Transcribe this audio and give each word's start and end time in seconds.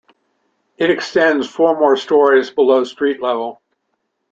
It 0.77 0.89
extends 0.89 1.47
four 1.47 1.79
more 1.79 1.95
stories 1.95 2.49
below 2.49 2.85
street 2.85 3.21
level. 3.21 3.61